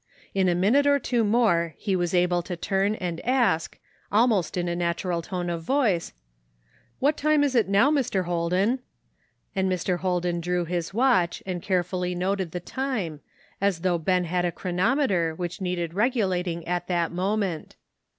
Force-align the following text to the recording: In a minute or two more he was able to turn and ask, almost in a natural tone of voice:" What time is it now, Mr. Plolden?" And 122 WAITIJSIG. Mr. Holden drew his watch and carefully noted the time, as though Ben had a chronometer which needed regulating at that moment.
In 0.33 0.49
a 0.49 0.55
minute 0.55 0.87
or 0.87 0.97
two 0.97 1.23
more 1.23 1.75
he 1.77 1.95
was 1.95 2.15
able 2.15 2.41
to 2.41 2.57
turn 2.57 2.95
and 2.95 3.23
ask, 3.23 3.77
almost 4.11 4.57
in 4.57 4.67
a 4.67 4.75
natural 4.75 5.21
tone 5.21 5.47
of 5.47 5.61
voice:" 5.61 6.11
What 6.99 7.15
time 7.17 7.43
is 7.43 7.53
it 7.53 7.69
now, 7.69 7.91
Mr. 7.91 8.25
Plolden?" 8.25 8.79
And 9.55 9.67
122 9.67 9.67
WAITIJSIG. 9.67 9.69
Mr. 9.69 10.01
Holden 10.01 10.41
drew 10.41 10.65
his 10.65 10.91
watch 10.91 11.43
and 11.45 11.61
carefully 11.61 12.15
noted 12.15 12.49
the 12.49 12.59
time, 12.59 13.19
as 13.61 13.81
though 13.81 13.99
Ben 13.99 14.23
had 14.23 14.43
a 14.43 14.51
chronometer 14.51 15.35
which 15.35 15.61
needed 15.61 15.93
regulating 15.93 16.67
at 16.67 16.87
that 16.87 17.11
moment. 17.11 17.75